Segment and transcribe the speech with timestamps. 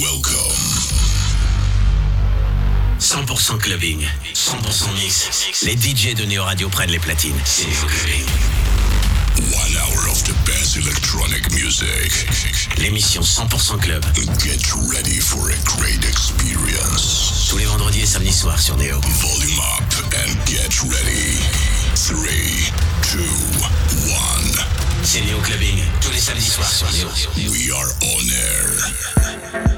[0.00, 0.54] Welcome.
[3.00, 5.28] 100% clubbing, 100% mix.
[5.62, 7.34] Les DJ de Neo Radio prennent les platines.
[7.44, 8.24] C'est Clubbing.
[9.54, 12.12] One hour of the best electronic music.
[12.76, 14.04] L'émission 100% club.
[14.38, 17.48] Get ready for a great experience.
[17.48, 19.00] Tous les vendredis et samedis soirs sur Neo.
[19.00, 21.40] Volume up and get ready.
[21.96, 22.14] 3,
[23.12, 23.18] 2,
[24.10, 24.64] 1.
[25.02, 25.82] C'est Neo Clubbing.
[26.00, 27.08] Tous les samedis soirs sur Neo.
[27.50, 29.77] We are on air.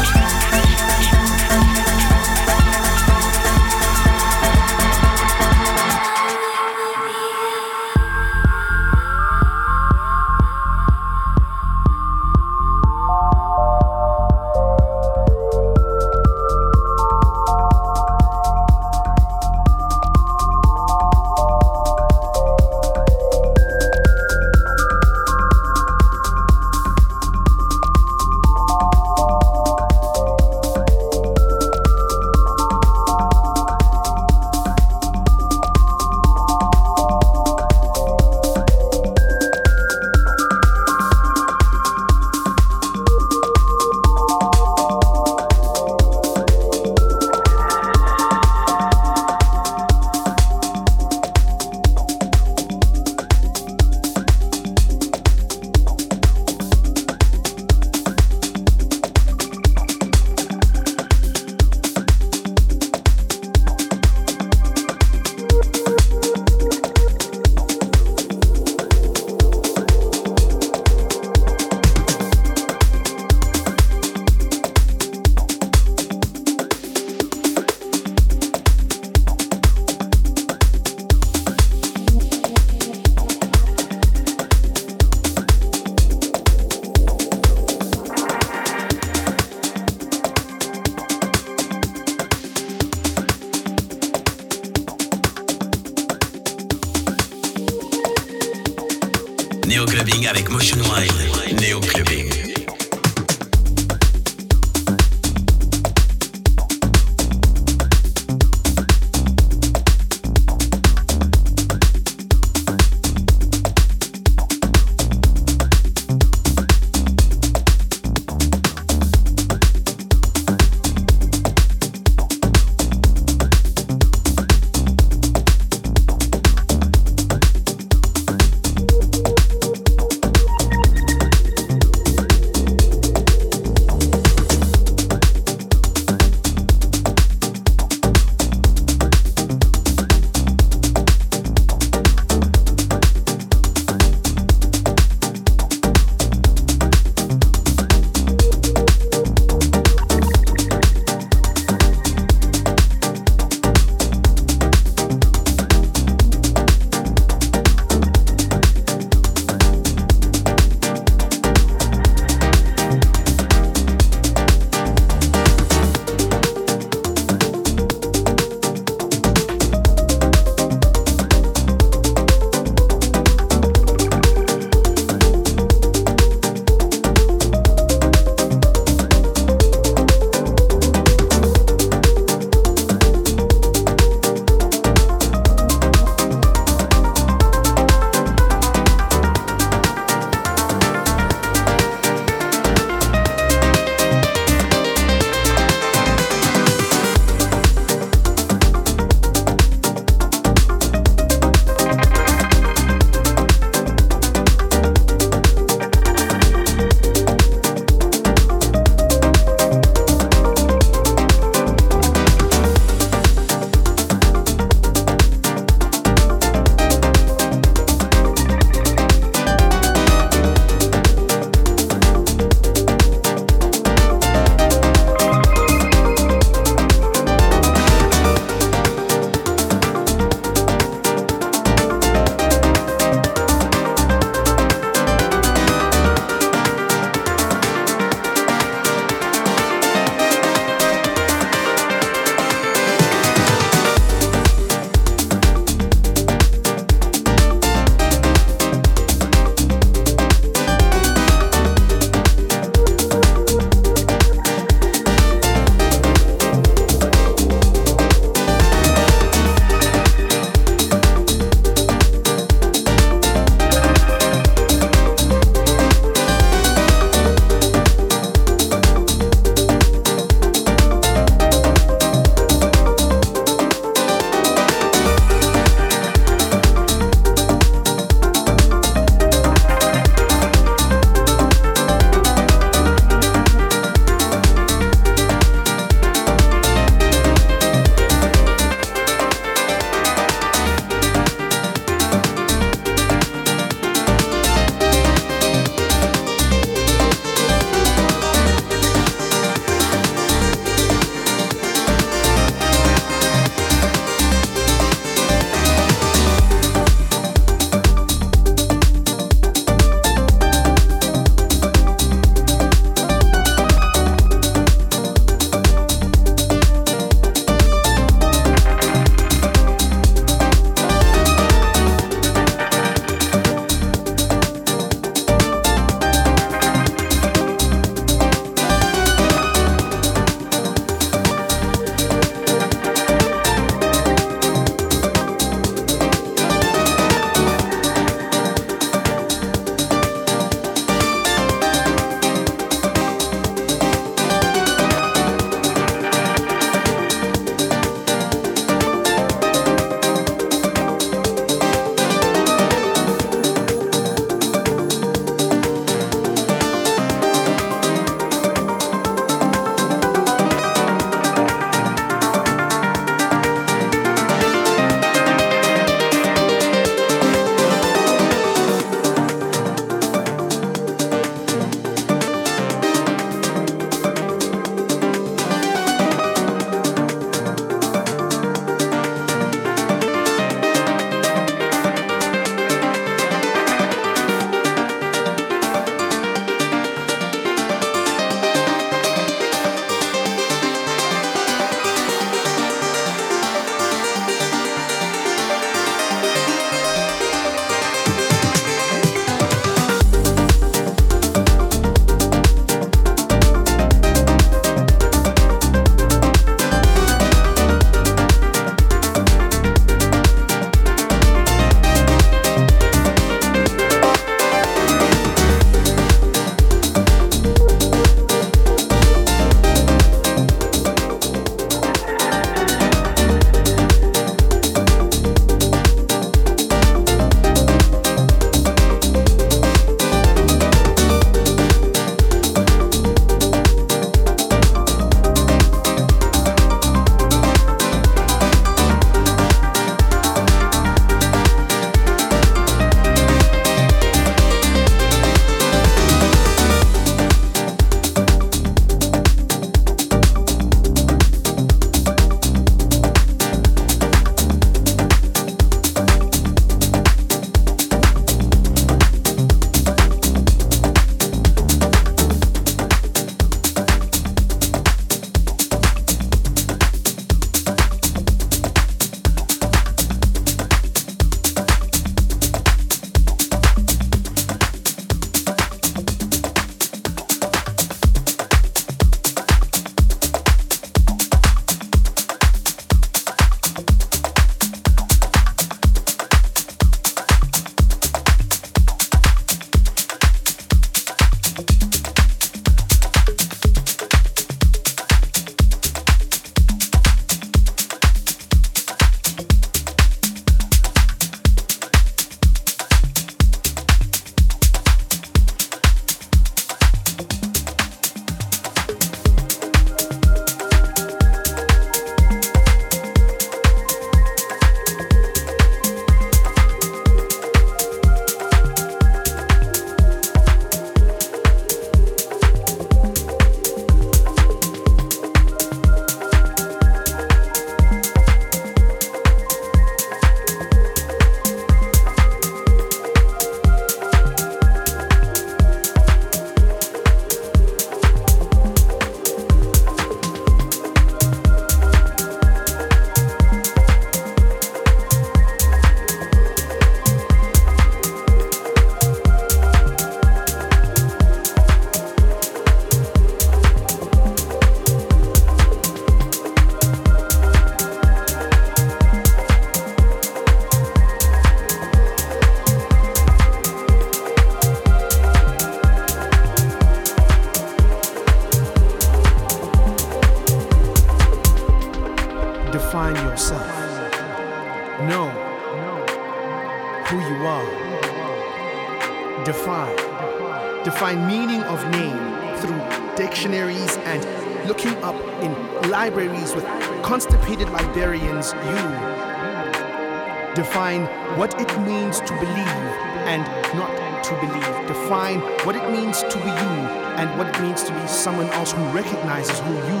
[597.54, 600.00] It means to be someone else who recognizes who you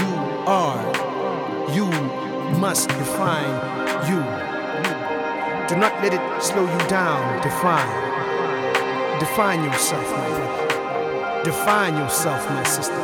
[0.00, 0.14] you
[0.46, 0.80] are.
[1.74, 1.86] You
[2.58, 3.54] must define
[4.08, 4.20] you.
[5.68, 7.42] Do not let it slow you down.
[7.42, 9.20] Define.
[9.20, 11.42] Define yourself, my brother.
[11.44, 12.94] Define yourself, my sister.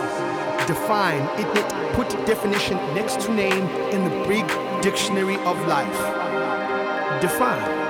[0.66, 4.46] Define it, it put definition next to name in the big
[4.82, 6.00] dictionary of life.
[7.20, 7.80] Define.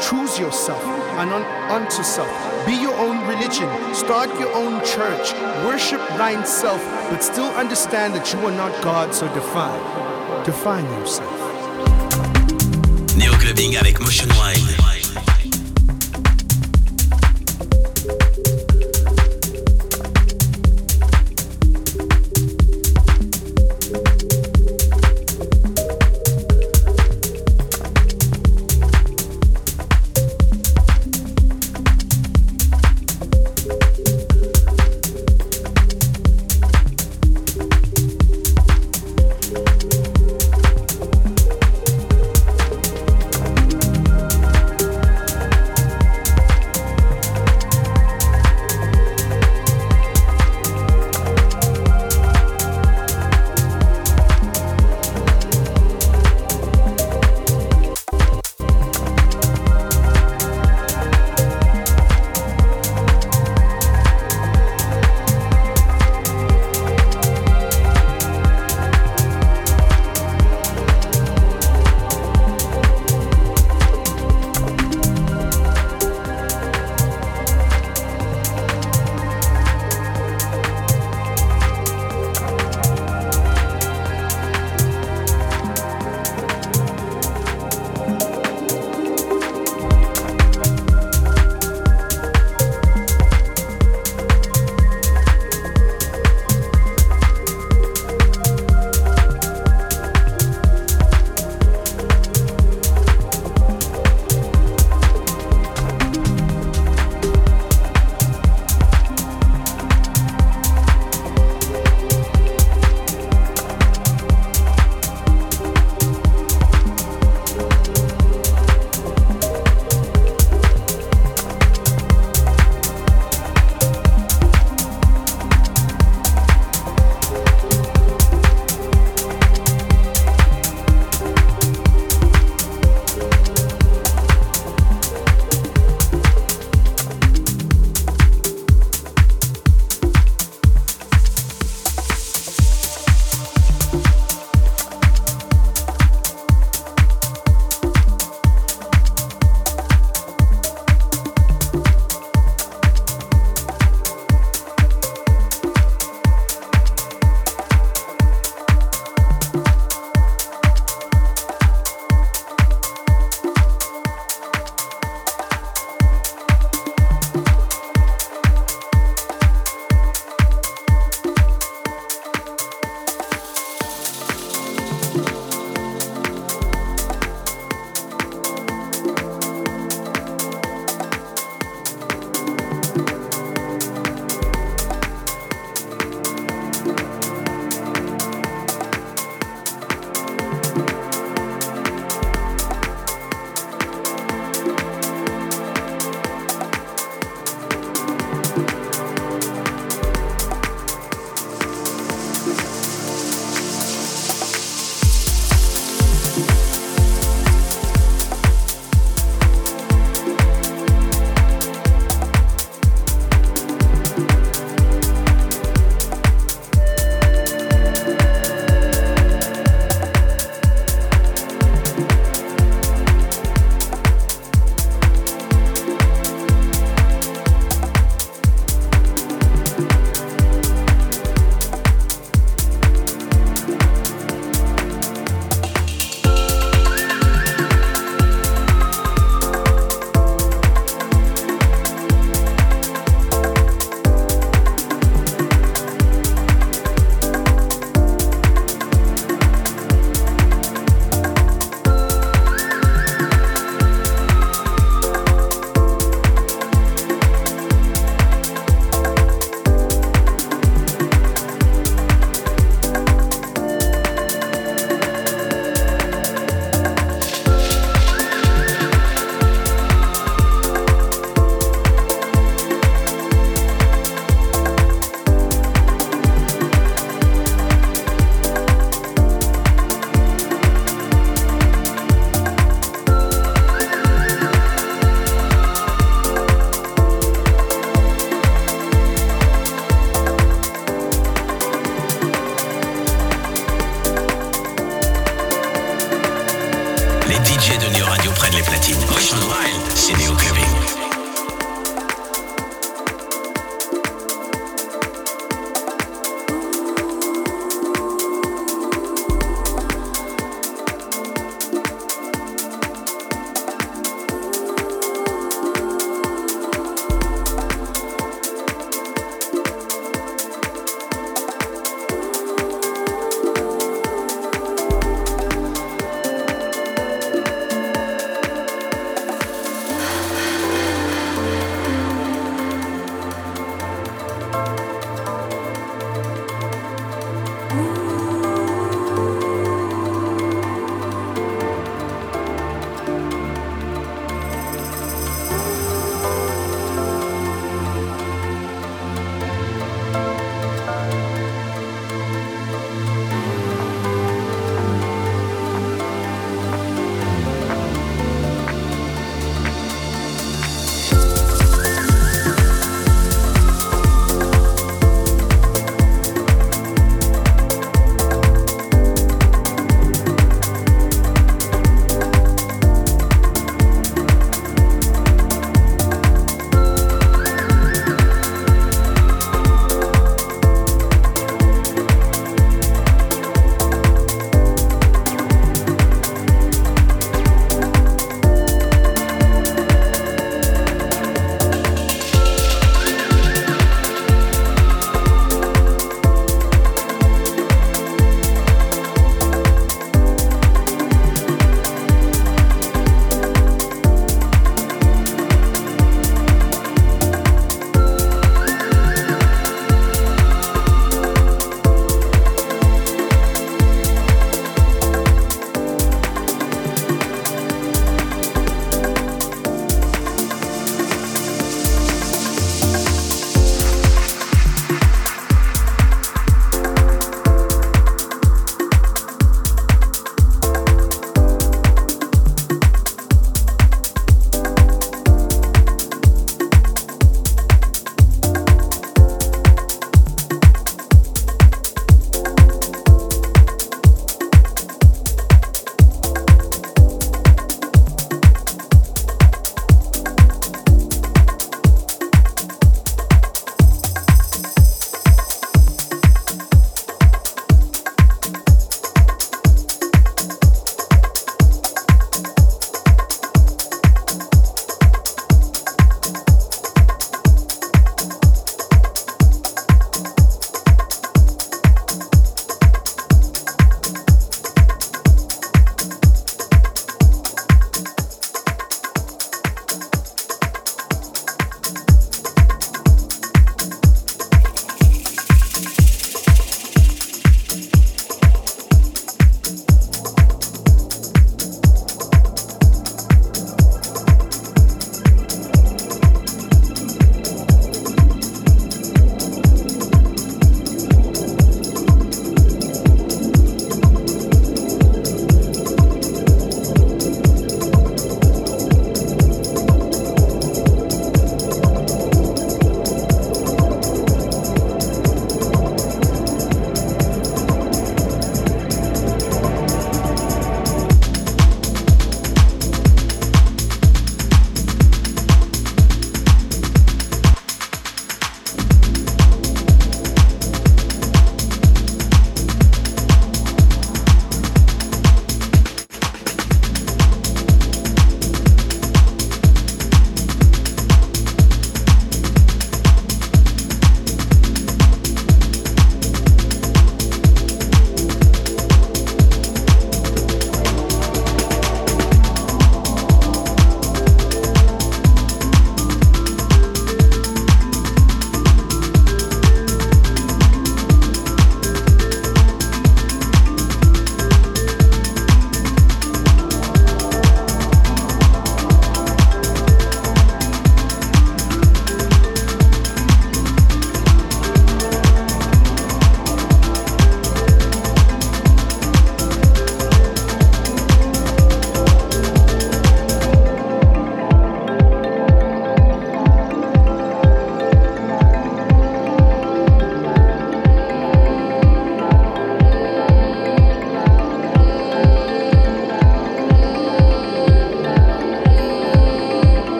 [0.00, 2.30] Choose yourself and on, unto self.
[2.64, 3.68] Be your own religion.
[3.94, 5.32] Start your own church.
[5.64, 9.82] Worship thine self, but still understand that you are not God, so define.
[10.44, 11.34] Define yourself.
[13.16, 14.87] Néo-clubbing avec Motion Wild.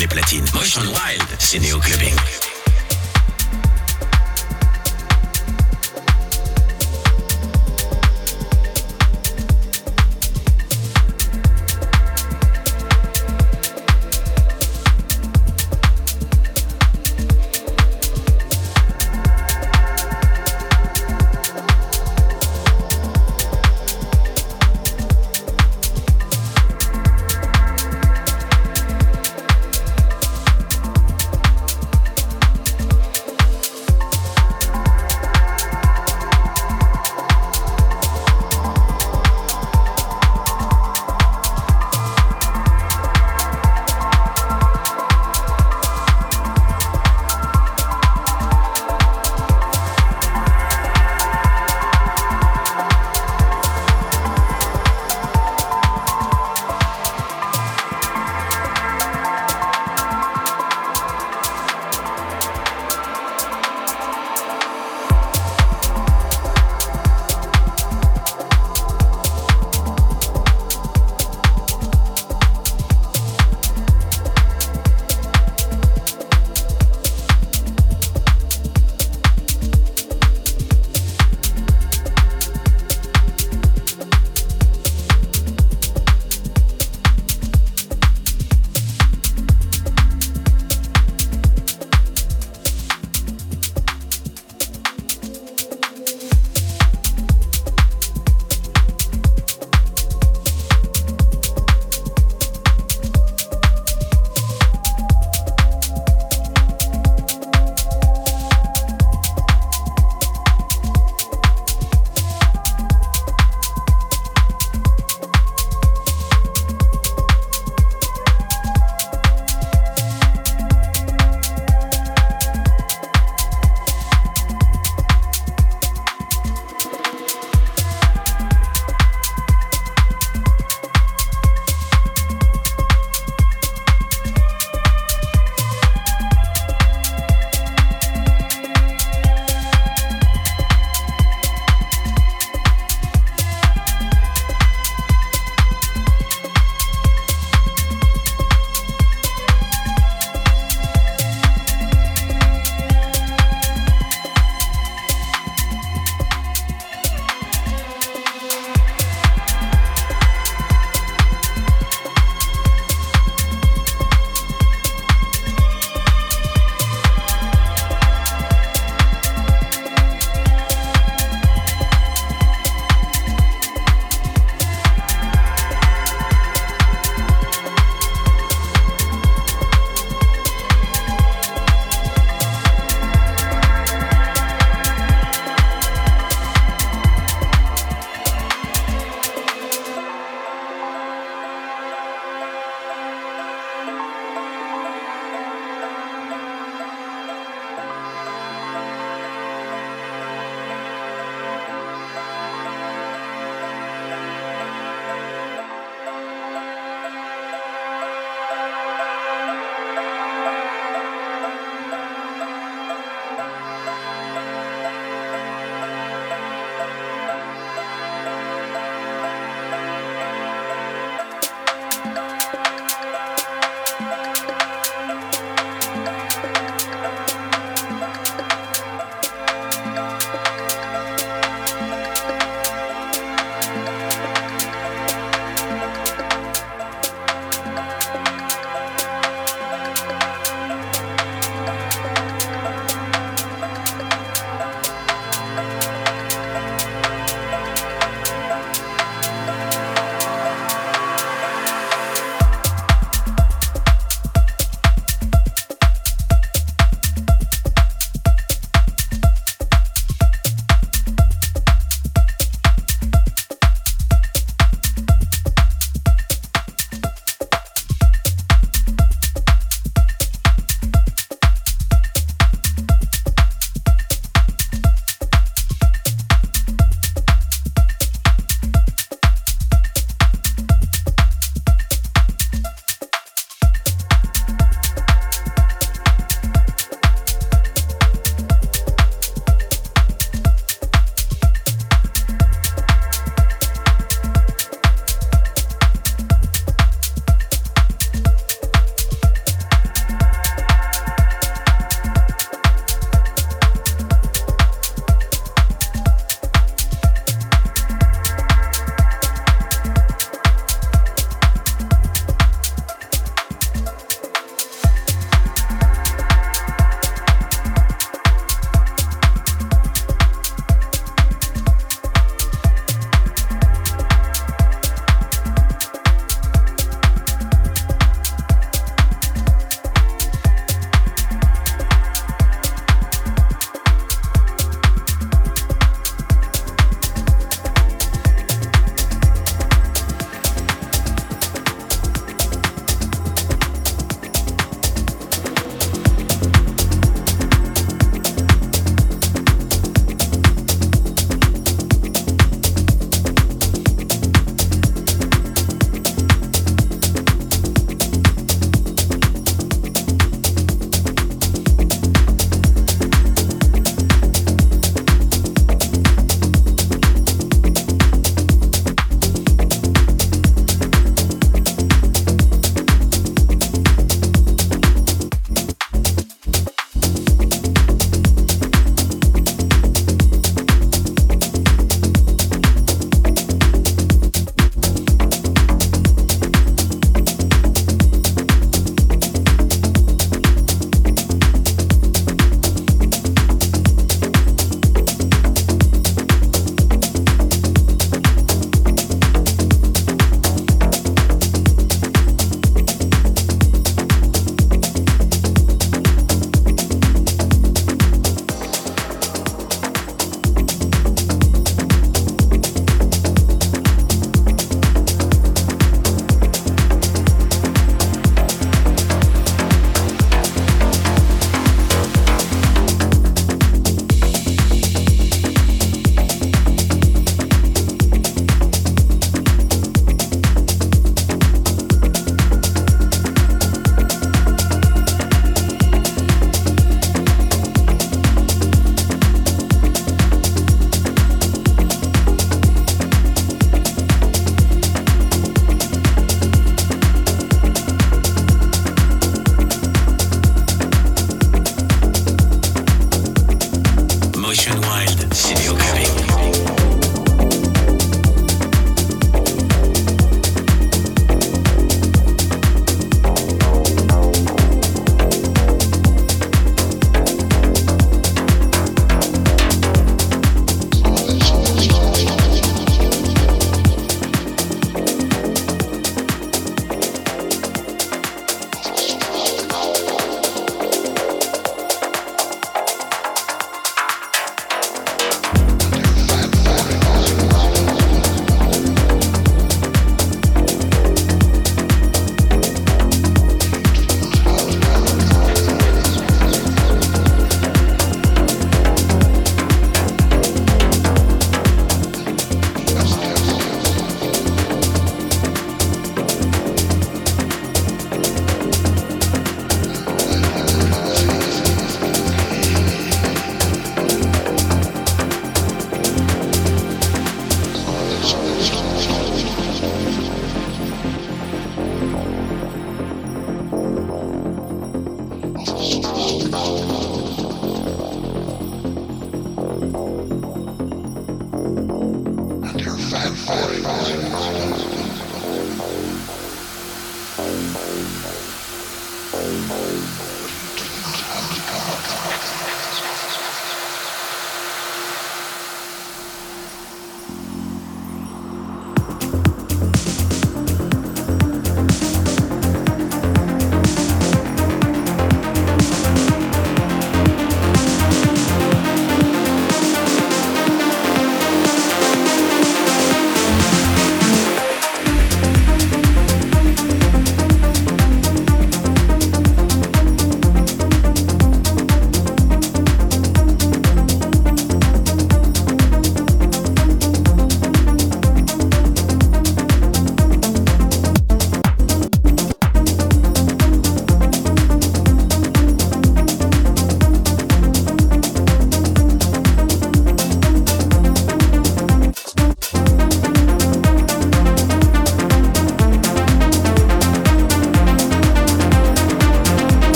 [0.00, 0.44] Les platines.
[0.54, 2.14] Motion Wild, c'est Neo Clubbing.